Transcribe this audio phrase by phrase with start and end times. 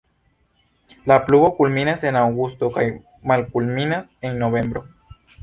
[1.11, 2.87] La pluvo kulminas en aŭgusto kaj
[3.33, 4.85] malkulminas en novembro.